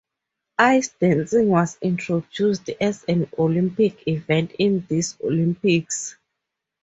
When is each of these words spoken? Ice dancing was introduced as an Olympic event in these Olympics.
Ice 0.57 0.89
dancing 0.99 1.49
was 1.49 1.77
introduced 1.79 2.67
as 2.81 3.03
an 3.03 3.29
Olympic 3.37 4.07
event 4.07 4.51
in 4.57 4.83
these 4.89 5.15
Olympics. 5.23 6.17